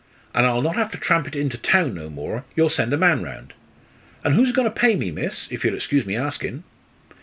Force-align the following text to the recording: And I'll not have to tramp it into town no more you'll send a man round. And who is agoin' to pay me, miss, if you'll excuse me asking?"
And 0.33 0.47
I'll 0.47 0.63
not 0.63 0.77
have 0.77 0.89
to 0.93 0.97
tramp 0.97 1.27
it 1.27 1.35
into 1.35 1.59
town 1.59 1.93
no 1.93 2.09
more 2.09 2.43
you'll 2.55 2.69
send 2.71 2.91
a 2.91 2.97
man 2.97 3.21
round. 3.21 3.53
And 4.23 4.33
who 4.33 4.41
is 4.41 4.49
agoin' 4.49 4.65
to 4.65 4.71
pay 4.71 4.95
me, 4.95 5.11
miss, 5.11 5.47
if 5.51 5.63
you'll 5.63 5.75
excuse 5.75 6.07
me 6.07 6.15
asking?" 6.15 6.63